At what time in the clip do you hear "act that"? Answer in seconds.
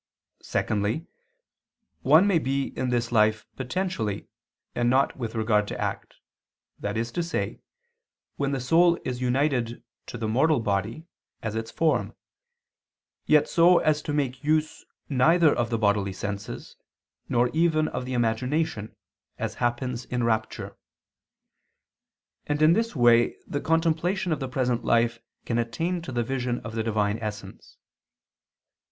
5.79-6.97